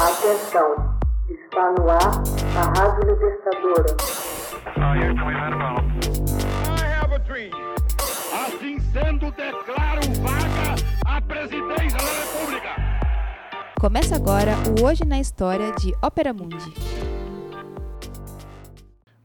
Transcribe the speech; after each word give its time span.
Atenção, 0.00 0.96
está 1.28 1.72
no 1.72 1.90
ar 1.90 1.98
a 2.56 2.78
Rádio 2.78 3.10
Libertadora. 3.10 3.96
Assim 8.32 8.78
sendo, 8.92 9.32
declaro 9.32 10.00
vaga 10.22 10.76
a 11.04 11.20
presidência 11.20 11.98
da 11.98 12.12
República. 12.12 12.76
Começa 13.80 14.14
agora 14.14 14.52
o 14.78 14.84
Hoje 14.86 15.04
na 15.04 15.18
História 15.18 15.72
de 15.72 15.92
Ópera 16.00 16.32
Mundi. 16.32 16.72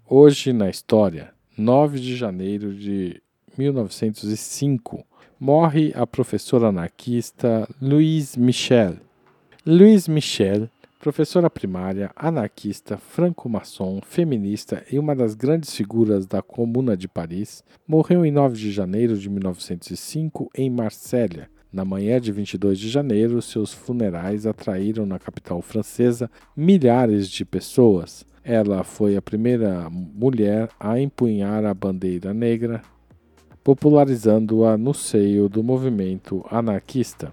Hoje 0.09 0.51
na 0.53 0.71
História, 0.71 1.35
9 1.55 1.99
de 1.99 2.15
janeiro 2.15 2.73
de 2.73 3.21
1905, 3.55 5.05
morre 5.39 5.93
a 5.95 6.07
professora 6.07 6.69
anarquista 6.69 7.69
Louise 7.79 8.39
Michel. 8.39 8.95
Louise 9.65 10.11
Michel, 10.11 10.69
professora 10.99 11.49
primária, 11.49 12.11
anarquista, 12.17 12.97
franco-maçom, 12.97 14.01
feminista 14.05 14.83
e 14.91 14.99
uma 14.99 15.15
das 15.15 15.35
grandes 15.35 15.73
figuras 15.73 16.25
da 16.25 16.41
Comuna 16.41 16.97
de 16.97 17.07
Paris, 17.07 17.63
morreu 17.87 18.25
em 18.25 18.31
9 18.31 18.57
de 18.57 18.73
janeiro 18.73 19.17
de 19.17 19.29
1905 19.29 20.51
em 20.53 20.69
Marsella. 20.69 21.47
Na 21.71 21.85
manhã 21.85 22.19
de 22.19 22.29
22 22.29 22.77
de 22.77 22.89
janeiro, 22.89 23.41
seus 23.41 23.71
funerais 23.71 24.45
atraíram 24.45 25.05
na 25.05 25.17
capital 25.17 25.61
francesa 25.61 26.29
milhares 26.57 27.29
de 27.29 27.45
pessoas. 27.45 28.25
Ela 28.43 28.83
foi 28.83 29.15
a 29.15 29.21
primeira 29.21 29.89
mulher 29.89 30.67
a 30.77 30.99
empunhar 30.99 31.63
a 31.63 31.73
bandeira 31.73 32.33
negra, 32.33 32.81
popularizando-a 33.63 34.77
no 34.77 34.93
seio 34.93 35.47
do 35.47 35.63
movimento 35.63 36.45
anarquista. 36.51 37.31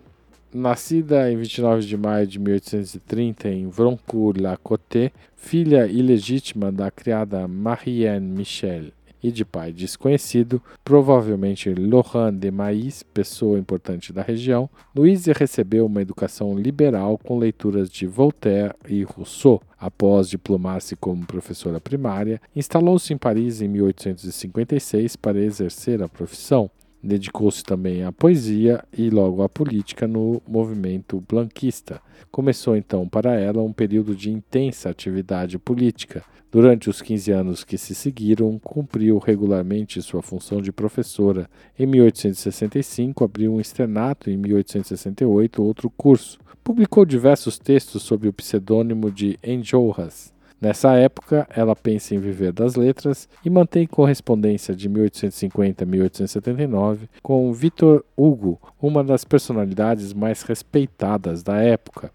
Nascida 0.53 1.31
em 1.31 1.37
29 1.37 1.87
de 1.87 1.97
maio 1.97 2.27
de 2.27 2.37
1830 2.41 3.49
em 3.49 3.69
Vroncourt-la-Côte, 3.69 5.13
filha 5.37 5.87
ilegítima 5.87 6.73
da 6.73 6.91
criada 6.91 7.47
Marianne 7.47 8.27
Michel 8.27 8.87
e 9.23 9.31
de 9.31 9.45
pai 9.45 9.73
desconhecido, 9.73 10.61
provavelmente 10.84 11.73
Laurent 11.73 12.34
de 12.34 12.51
Maïs, 12.51 13.05
pessoa 13.05 13.61
importante 13.61 14.12
da 14.12 14.23
região, 14.23 14.69
Louise 14.92 15.31
recebeu 15.33 15.87
uma 15.87 16.03
educação 16.03 16.59
liberal 16.59 17.17
com 17.17 17.39
leituras 17.39 17.89
de 17.89 18.09
Voltaire 18.09 18.75
e 18.89 19.05
Rousseau. 19.05 19.62
Após 19.79 20.29
diplomar-se 20.29 20.97
como 20.97 21.27
professora 21.27 21.81
primária, 21.81 22.41
instalou-se 22.57 23.12
em 23.14 23.19
Paris 23.19 23.62
em 23.62 23.69
1856 23.69 25.14
para 25.14 25.39
exercer 25.39 26.03
a 26.03 26.09
profissão. 26.09 26.69
Dedicou-se 27.03 27.65
também 27.65 28.05
à 28.05 28.12
poesia 28.12 28.84
e 28.97 29.09
logo 29.09 29.43
à 29.43 29.48
política 29.48 30.06
no 30.06 30.43
movimento 30.47 31.23
blanquista. 31.27 32.01
Começou 32.31 32.77
então 32.77 33.09
para 33.09 33.39
ela 33.41 33.62
um 33.62 33.73
período 33.73 34.15
de 34.15 34.31
intensa 34.31 34.91
atividade 34.91 35.59
política. 35.59 36.23
Durante 36.53 36.91
os 36.91 37.01
15 37.01 37.31
anos 37.31 37.65
que 37.65 37.79
se 37.79 37.95
seguiram, 37.95 38.59
cumpriu 38.59 39.19
regularmente 39.19 40.03
sua 40.03 40.20
função 40.20 40.61
de 40.61 40.73
professora. 40.73 41.48
Em 41.79 41.87
1865, 41.87 43.25
abriu 43.25 43.55
um 43.55 43.61
externato 43.61 44.29
e 44.29 44.35
em 44.35 44.37
1868 44.37 45.62
outro 45.62 45.89
curso. 45.89 46.39
Publicou 46.62 47.07
diversos 47.07 47.57
textos 47.57 48.03
sob 48.03 48.29
o 48.29 48.33
pseudônimo 48.33 49.11
de 49.11 49.39
Enjolras. 49.42 50.35
Nessa 50.61 50.92
época, 50.92 51.48
ela 51.56 51.75
pensa 51.75 52.14
em 52.14 52.19
viver 52.19 52.53
das 52.53 52.75
letras 52.75 53.27
e 53.42 53.48
mantém 53.48 53.86
correspondência 53.86 54.77
de 54.77 54.91
1850 54.91 55.84
a 55.84 55.86
1879 55.86 57.08
com 57.22 57.50
Victor 57.50 58.05
Hugo, 58.14 58.61
uma 58.80 59.02
das 59.02 59.25
personalidades 59.25 60.12
mais 60.12 60.42
respeitadas 60.42 61.42
da 61.42 61.56
época. 61.56 62.12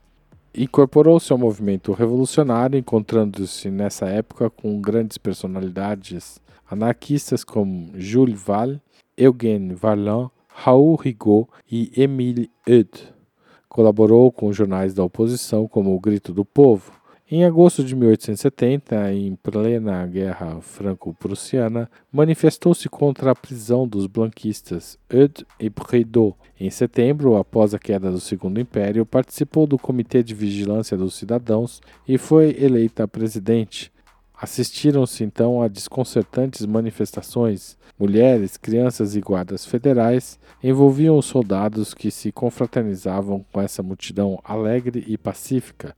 Incorporou-se 0.53 1.31
ao 1.33 1.39
movimento 1.39 1.91
revolucionário, 1.91 2.77
encontrando-se 2.77 3.71
nessa 3.71 4.05
época 4.05 4.49
com 4.49 4.79
grandes 4.79 5.17
personalidades 5.17 6.39
anarquistas 6.69 7.43
como 7.43 7.89
Jules 7.95 8.41
Val, 8.41 8.79
Eugène 9.17 9.73
Varlin, 9.73 10.29
Raoul 10.47 10.95
Rigaud 10.95 11.47
e 11.69 11.91
Émile 11.97 12.49
Eudes. 12.65 13.13
Colaborou 13.67 14.31
com 14.31 14.53
jornais 14.53 14.93
da 14.93 15.03
oposição 15.03 15.67
como 15.67 15.95
O 15.95 15.99
Grito 15.99 16.31
do 16.31 16.45
Povo. 16.45 16.91
Em 17.29 17.43
agosto 17.43 17.83
de 17.83 17.95
1870, 17.95 19.11
em 19.11 19.35
plena 19.35 20.05
Guerra 20.05 20.61
Franco-Prussiana, 20.61 21.89
manifestou-se 22.13 22.87
contra 22.87 23.31
a 23.31 23.35
prisão 23.35 23.87
dos 23.87 24.05
blanquistas 24.05 24.99
Eudes 25.09 25.43
e 25.59 25.67
Prideaux. 25.71 26.35
Em 26.59 26.69
setembro, 26.69 27.35
após 27.35 27.73
a 27.73 27.79
queda 27.79 28.11
do 28.11 28.19
Segundo 28.19 28.59
Império, 28.59 29.07
participou 29.07 29.65
do 29.65 29.75
Comitê 29.75 30.21
de 30.21 30.35
Vigilância 30.35 30.95
dos 30.95 31.15
Cidadãos 31.15 31.81
e 32.07 32.15
foi 32.19 32.55
eleita 32.59 33.07
presidente. 33.07 33.91
Assistiram-se 34.39 35.23
então 35.23 35.63
a 35.63 35.67
desconcertantes 35.67 36.63
manifestações. 36.63 37.75
Mulheres, 37.97 38.55
crianças 38.55 39.15
e 39.15 39.19
guardas 39.19 39.65
federais 39.65 40.37
envolviam 40.63 41.17
os 41.17 41.25
soldados 41.25 41.91
que 41.91 42.11
se 42.11 42.31
confraternizavam 42.31 43.43
com 43.51 43.59
essa 43.59 43.81
multidão 43.81 44.39
alegre 44.43 45.03
e 45.07 45.17
pacífica. 45.17 45.95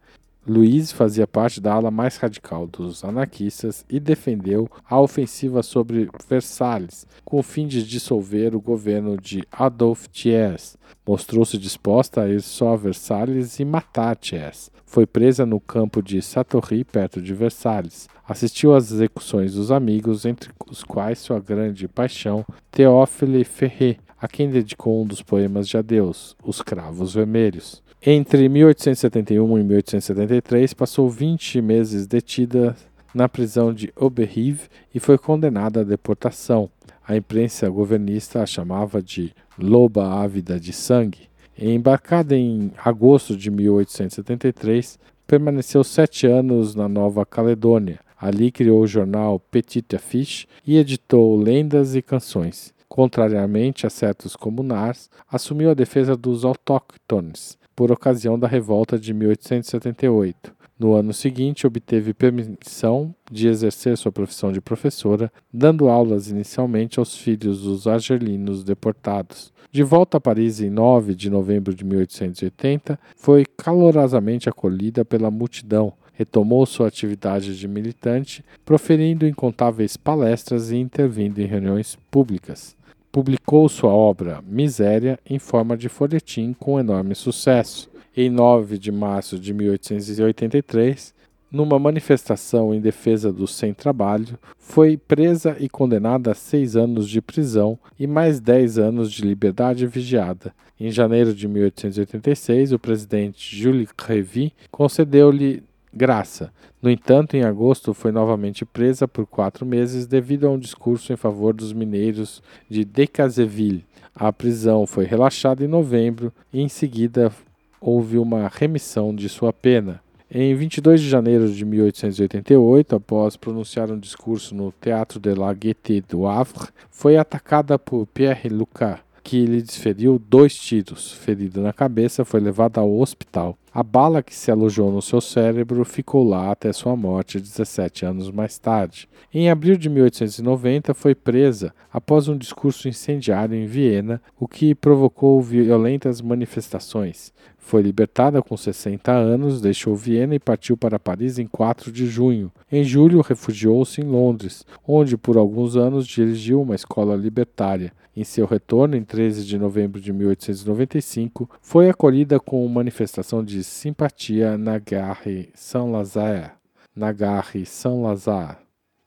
Luiz 0.48 0.94
fazia 0.94 1.28
parte 1.28 1.60
da 1.60 1.74
ala 1.74 1.92
mais 1.92 2.16
radical 2.16 2.66
dos 2.66 3.04
anarquistas 3.04 3.84
e 3.90 4.00
defendeu 4.00 4.70
a 4.90 4.98
ofensiva 4.98 5.62
sobre 5.62 6.10
Versalhes, 6.30 7.06
com 7.26 7.38
o 7.38 7.44
fim 7.44 7.68
de 7.68 7.84
dissolver 7.84 8.56
o 8.56 8.62
governo 8.62 9.18
de 9.18 9.44
Adolphe 9.52 10.08
Thiers. 10.08 10.78
Mostrou-se 11.06 11.58
disposta 11.58 12.22
a 12.22 12.30
ir 12.30 12.42
só 12.42 12.74
a 12.74 12.78
Versalhes 12.78 13.60
e 13.60 13.66
matar 13.66 14.16
Thiers. 14.16 14.72
Foi 14.86 15.06
presa 15.06 15.46
no 15.46 15.60
campo 15.60 16.02
de 16.02 16.22
Satory, 16.22 16.86
perto 16.86 17.22
de 17.22 17.34
Versalhes. 17.34 18.08
Assistiu 18.26 18.74
às 18.74 18.90
execuções 18.90 19.54
dos 19.54 19.70
amigos, 19.70 20.26
entre 20.26 20.50
os 20.70 20.82
quais 20.82 21.20
sua 21.20 21.42
grande 21.42 21.90
paixão, 21.90 22.46
Théophile 22.72 23.44
Ferré, 23.44 23.98
a 24.18 24.30
quem 24.30 24.50
dedicou 24.50 25.04
um 25.04 25.06
dos 25.06 25.22
poemas 25.22 25.68
de 25.68 25.78
adeus, 25.78 26.38
Os 26.42 26.62
Cravos 26.62 27.14
Vermelhos. 27.14 27.84
Entre 28.10 28.48
1871 28.48 29.60
e 29.60 29.64
1873, 29.66 30.74
passou 30.74 31.10
20 31.10 31.62
meses 31.62 32.08
detida 32.08 32.74
na 33.14 33.28
prisão 33.28 33.74
de 33.74 33.92
Oberrive 33.98 34.70
e 34.96 35.00
foi 35.02 35.18
condenada 35.18 35.82
à 35.82 35.84
deportação. 35.84 36.70
A 37.06 37.18
imprensa 37.18 37.70
governista 37.70 38.42
a 38.42 38.46
chamava 38.46 39.02
de 39.04 39.34
loba 39.60 40.08
ávida 40.08 40.58
de 40.58 40.72
sangue. 40.72 41.28
Embarcada 41.60 42.34
em 42.34 42.72
agosto 42.78 43.36
de 43.36 43.52
1873, 43.52 44.98
permaneceu 45.28 45.84
sete 45.84 46.26
anos 46.26 46.76
na 46.76 46.88
Nova 46.88 47.26
Caledônia. 47.26 48.00
Ali 48.18 48.54
criou 48.54 48.84
o 48.84 48.88
jornal 48.88 49.38
Petit 49.38 49.98
Affiche 49.98 50.48
e 50.66 50.78
editou 50.78 51.36
lendas 51.36 51.94
e 51.94 52.02
canções. 52.02 52.74
Contrariamente 52.88 53.86
a 53.86 53.90
certos 53.90 54.34
comunars, 54.34 55.10
assumiu 55.30 55.72
a 55.72 55.74
defesa 55.74 56.16
dos 56.16 56.46
autóctones, 56.46 57.58
por 57.78 57.92
ocasião 57.92 58.40
da 58.40 58.48
revolta 58.48 58.98
de 58.98 59.14
1878. 59.14 60.52
No 60.80 60.96
ano 60.96 61.14
seguinte, 61.14 61.68
obteve 61.68 62.12
permissão 62.12 63.14
de 63.32 63.48
exercer 63.48 63.96
sua 63.96 64.12
profissão 64.12 64.52
de 64.52 64.60
professora, 64.60 65.32
dando 65.54 65.88
aulas 65.88 66.28
inicialmente 66.28 66.98
aos 66.98 67.16
filhos 67.16 67.62
dos 67.62 67.86
argelinos 67.86 68.64
deportados. 68.64 69.54
De 69.72 69.84
volta 69.84 70.18
a 70.18 70.20
Paris 70.20 70.60
em 70.60 70.72
9 70.72 71.14
de 71.14 71.30
novembro 71.30 71.72
de 71.72 71.86
1880, 71.86 73.00
foi 73.16 73.46
calorosamente 73.56 74.50
acolhida 74.50 75.06
pela 75.06 75.30
multidão. 75.30 75.94
Retomou 76.14 76.66
sua 76.66 76.88
atividade 76.88 77.56
de 77.56 77.68
militante, 77.68 78.44
proferindo 78.66 79.28
incontáveis 79.28 79.96
palestras 79.96 80.72
e 80.72 80.78
intervindo 80.78 81.38
em 81.40 81.46
reuniões 81.46 81.96
públicas 82.10 82.77
publicou 83.18 83.68
sua 83.68 83.90
obra 83.90 84.44
Miséria 84.46 85.18
em 85.28 85.40
forma 85.40 85.76
de 85.76 85.90
folhetim 85.90 86.54
com 86.54 86.80
enorme 86.80 87.16
sucesso. 87.16 87.90
Em 88.16 88.30
9 88.30 88.78
de 88.78 88.92
março 88.92 89.40
de 89.40 89.56
1883, 89.56 91.16
numa 91.52 91.80
manifestação 91.80 92.76
em 92.76 92.80
defesa 92.80 93.34
do 93.34 93.48
sem-trabalho, 93.48 94.38
foi 94.60 94.98
presa 94.98 95.58
e 95.60 95.68
condenada 95.68 96.30
a 96.30 96.36
seis 96.36 96.76
anos 96.76 97.10
de 97.10 97.20
prisão 97.20 97.80
e 98.00 98.06
mais 98.06 98.40
dez 98.40 98.78
anos 98.78 99.12
de 99.12 99.24
liberdade 99.24 99.88
vigiada. 99.88 100.54
Em 100.80 100.92
janeiro 100.92 101.34
de 101.34 101.48
1886, 101.48 102.72
o 102.72 102.78
presidente 102.78 103.56
Jules 103.56 103.92
Crévy 103.94 104.54
concedeu-lhe 104.70 105.64
graça. 105.94 106.52
No 106.82 106.90
entanto, 106.90 107.36
em 107.36 107.44
agosto 107.44 107.94
foi 107.94 108.12
novamente 108.12 108.66
presa 108.66 109.08
por 109.08 109.26
quatro 109.26 109.66
meses 109.66 110.06
devido 110.06 110.48
a 110.48 110.52
um 110.52 110.60
discurso 110.60 111.12
em 111.12 111.16
favor 111.16 111.54
dos 111.54 111.74
mineiros 111.74 112.42
de 112.70 112.86
Decazeville. 112.86 113.86
A 114.16 114.32
prisão 114.32 114.86
foi 114.86 115.06
relaxada 115.06 115.64
em 115.64 115.68
novembro 115.68 116.32
e 116.52 116.62
em 116.62 116.70
seguida 116.70 117.32
houve 117.80 118.18
uma 118.18 118.48
remissão 118.48 119.14
de 119.14 119.30
sua 119.30 119.54
pena. 119.54 120.02
Em 120.30 120.54
22 120.54 121.00
de 121.00 121.10
janeiro 121.10 121.50
de 121.50 121.64
1888, 121.64 122.98
após 122.98 123.38
pronunciar 123.38 123.90
um 123.90 123.98
discurso 123.98 124.54
no 124.54 124.74
Teatro 124.74 125.22
de 125.22 125.34
la 125.34 125.54
Gaîté 125.54 126.02
do 126.02 126.28
Havre, 126.28 126.68
foi 126.90 127.16
atacada 127.16 127.80
por 127.80 128.06
Pierre 128.08 128.50
Lucas, 128.50 129.00
que 129.28 129.46
lhe 129.46 129.62
desferiu 129.62 130.18
dois 130.18 130.56
tiros. 130.56 131.12
Ferida 131.12 131.60
na 131.60 131.74
cabeça, 131.74 132.24
foi 132.24 132.40
levada 132.40 132.80
ao 132.80 132.98
hospital. 132.98 133.58
A 133.74 133.84
bala 133.84 134.24
que 134.24 134.34
se 134.34 134.50
alojou 134.50 134.90
no 134.90 135.02
seu 135.02 135.20
cérebro 135.20 135.84
ficou 135.84 136.24
lá 136.26 136.50
até 136.50 136.72
sua 136.72 136.96
morte 136.96 137.38
17 137.38 138.06
anos 138.06 138.32
mais 138.32 138.58
tarde. 138.58 139.10
Em 139.34 139.50
abril 139.50 139.76
de 139.76 139.90
1890, 139.90 140.94
foi 140.94 141.14
presa 141.14 141.74
após 141.92 142.30
um 142.30 142.38
discurso 142.38 142.88
incendiário 142.88 143.54
em 143.54 143.66
Viena, 143.66 144.22
o 144.40 144.48
que 144.48 144.74
provocou 144.74 145.42
violentas 145.42 146.22
manifestações. 146.22 147.34
Foi 147.58 147.82
libertada 147.82 148.42
com 148.42 148.56
60 148.56 149.12
anos, 149.12 149.60
deixou 149.60 149.94
Viena 149.94 150.34
e 150.34 150.40
partiu 150.40 150.78
para 150.78 150.98
Paris 150.98 151.38
em 151.38 151.46
4 151.46 151.92
de 151.92 152.08
junho. 152.08 152.50
Em 152.72 152.82
julho, 152.82 153.20
refugiou-se 153.20 154.00
em 154.00 154.06
Londres, 154.06 154.66
onde 154.88 155.18
por 155.18 155.36
alguns 155.36 155.76
anos 155.76 156.08
dirigiu 156.08 156.62
uma 156.62 156.76
escola 156.76 157.14
libertária. 157.14 157.92
Em 158.16 158.24
seu 158.24 158.48
retorno, 158.48 158.96
em 158.96 159.04
13 159.18 159.46
de 159.46 159.58
novembro 159.58 160.00
de 160.00 160.14
1895, 160.14 161.50
foi 161.60 161.90
acolhida 161.90 162.40
com 162.40 162.68
manifestação 162.68 163.44
de 163.44 163.64
simpatia 163.64 164.60
na 164.60 164.78
Gare 164.78 165.50
Saint-Lazare. 165.56 166.52
Na 166.96 167.12
Gare 167.12 167.66
Saint-Lazare. 167.66 168.58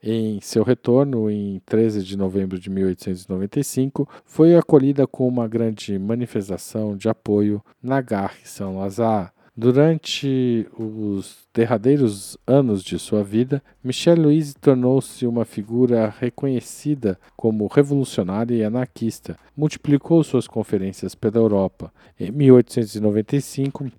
Em 0.03 0.41
seu 0.41 0.65
retorno, 0.65 1.31
em 1.31 1.63
13 1.65 2.03
de 2.03 2.17
novembro 2.17 2.59
de 2.59 2.69
1895, 2.69 4.09
foi 4.25 4.57
acolhida 4.57 5.07
com 5.07 5.29
uma 5.29 5.47
grande 5.47 5.97
manifestação 5.97 6.97
de 6.97 7.09
apoio 7.09 7.63
na 7.81 8.01
Gare 8.01 8.41
Saint-Lazare. 8.43 9.31
Durante 9.57 10.67
os 10.79 11.47
derradeiros 11.53 12.39
anos 12.47 12.83
de 12.83 12.99
sua 12.99 13.23
vida, 13.23 13.63
Michel 13.83 14.17
Louise 14.17 14.55
tornou-se 14.55 15.27
uma 15.27 15.45
figura 15.45 16.13
reconhecida 16.19 17.19
como 17.37 17.67
revolucionária 17.67 18.55
e 18.55 18.65
anarquista. 18.65 19.37
Multiplicou 19.57 20.23
suas 20.23 20.47
conferências 20.47 21.15
pela 21.15 21.37
Europa. 21.37 21.93
Em 22.19 22.31
1895, 22.31 23.91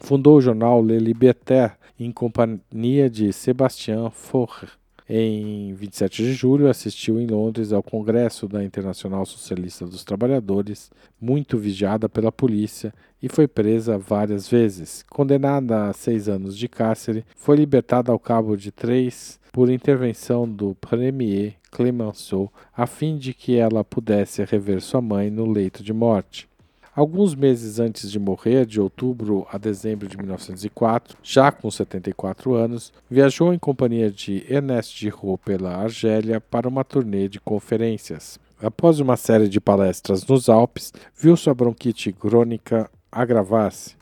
fundou 0.00 0.36
o 0.36 0.40
jornal 0.40 0.82
Le 0.82 0.98
Libertaire 0.98 1.72
em 1.98 2.12
companhia 2.12 3.08
de 3.08 3.32
Sébastien 3.32 4.10
Faure. 4.10 4.83
Em 5.06 5.74
27 5.74 6.22
de 6.22 6.32
julho, 6.32 6.66
assistiu 6.66 7.20
em 7.20 7.26
Londres 7.26 7.72
ao 7.72 7.82
Congresso 7.82 8.48
da 8.48 8.64
Internacional 8.64 9.26
Socialista 9.26 9.86
dos 9.86 10.02
Trabalhadores, 10.02 10.90
muito 11.20 11.58
vigiada 11.58 12.08
pela 12.08 12.32
polícia, 12.32 12.92
e 13.22 13.28
foi 13.28 13.46
presa 13.46 13.98
várias 13.98 14.48
vezes. 14.48 15.04
Condenada 15.10 15.90
a 15.90 15.92
seis 15.92 16.26
anos 16.26 16.56
de 16.56 16.68
cárcere, 16.68 17.22
foi 17.36 17.56
libertada 17.56 18.10
ao 18.10 18.18
cabo 18.18 18.56
de 18.56 18.72
três 18.72 19.38
por 19.52 19.68
intervenção 19.68 20.48
do 20.48 20.74
Premier 20.76 21.54
Clemenceau, 21.70 22.50
a 22.74 22.86
fim 22.86 23.18
de 23.18 23.34
que 23.34 23.56
ela 23.56 23.84
pudesse 23.84 24.42
rever 24.42 24.80
sua 24.80 25.02
mãe 25.02 25.30
no 25.30 25.44
leito 25.44 25.82
de 25.82 25.92
morte. 25.92 26.48
Alguns 26.96 27.34
meses 27.34 27.80
antes 27.80 28.08
de 28.08 28.20
morrer, 28.20 28.64
de 28.64 28.80
outubro 28.80 29.48
a 29.50 29.58
dezembro 29.58 30.06
de 30.06 30.16
1904, 30.16 31.18
já 31.24 31.50
com 31.50 31.68
74 31.68 32.54
anos, 32.54 32.92
viajou 33.10 33.52
em 33.52 33.58
companhia 33.58 34.12
de 34.12 34.46
Ernest 34.48 34.96
Giraud 34.96 35.40
pela 35.44 35.74
Argélia 35.74 36.40
para 36.40 36.68
uma 36.68 36.84
turnê 36.84 37.28
de 37.28 37.40
conferências. 37.40 38.38
Após 38.62 39.00
uma 39.00 39.16
série 39.16 39.48
de 39.48 39.60
palestras 39.60 40.24
nos 40.24 40.48
Alpes, 40.48 40.92
viu 41.18 41.36
sua 41.36 41.52
bronquite 41.52 42.12
crônica 42.12 42.88
agravar-se. 43.10 43.96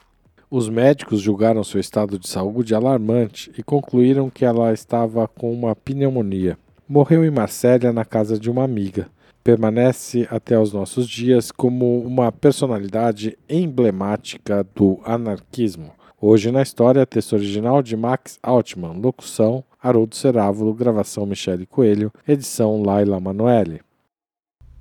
Os 0.50 0.68
médicos 0.68 1.22
julgaram 1.22 1.64
seu 1.64 1.80
estado 1.80 2.18
de 2.18 2.28
saúde 2.28 2.74
alarmante 2.74 3.50
e 3.56 3.62
concluíram 3.62 4.28
que 4.28 4.44
ela 4.44 4.70
estava 4.70 5.26
com 5.26 5.50
uma 5.50 5.74
pneumonia. 5.74 6.58
Morreu 6.86 7.24
em 7.24 7.30
Marsella 7.30 7.90
na 7.90 8.04
casa 8.04 8.38
de 8.38 8.50
uma 8.50 8.62
amiga 8.62 9.08
permanece 9.42 10.26
até 10.30 10.58
os 10.58 10.72
nossos 10.72 11.08
dias 11.08 11.50
como 11.50 12.00
uma 12.00 12.30
personalidade 12.30 13.36
emblemática 13.48 14.64
do 14.74 15.00
anarquismo. 15.04 15.92
Hoje 16.20 16.52
na 16.52 16.62
história, 16.62 17.04
texto 17.04 17.32
original 17.32 17.82
de 17.82 17.96
Max 17.96 18.38
Altman, 18.42 19.00
locução 19.00 19.64
Haroldo 19.82 20.14
Cerávulo, 20.14 20.72
gravação 20.72 21.26
Michele 21.26 21.66
Coelho, 21.66 22.12
edição 22.26 22.82
Laila 22.82 23.18
Manoeli. 23.18 23.80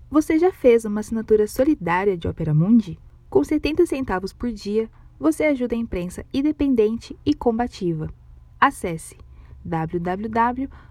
Você 0.10 0.38
já 0.38 0.52
fez 0.52 0.86
uma 0.86 1.00
assinatura 1.00 1.48
solidária 1.48 2.16
de 2.18 2.28
Opera 2.28 2.54
Mundi? 2.54 3.00
Com 3.30 3.44
70 3.44 3.86
centavos 3.86 4.34
por 4.34 4.52
dia, 4.52 4.90
você 5.19 5.46
ajuda 5.46 5.74
a 5.74 5.78
imprensa 5.78 6.25
independente 6.34 7.18
e 7.25 7.34
combativa. 7.34 8.10
Acesse 8.60 9.18
www.operamundi.com.br 9.63 10.91